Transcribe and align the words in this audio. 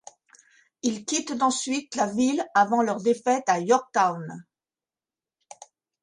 Ils 0.81 1.05
quittent 1.05 1.43
ensuite 1.43 1.93
la 1.93 2.07
ville 2.07 2.43
avant 2.55 2.81
leur 2.81 3.01
défaite 3.03 3.43
à 3.45 3.59
Yorktown. 3.59 4.47